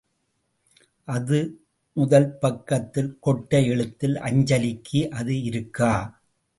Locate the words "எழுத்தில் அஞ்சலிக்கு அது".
3.67-5.43